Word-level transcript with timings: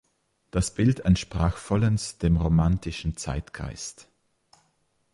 Das 0.49 0.73
Bild 0.73 1.01
entsprach 1.01 1.57
vollends 1.57 2.17
dem 2.17 2.37
romantischen 2.37 3.17
Zeitgeist. 3.17 4.07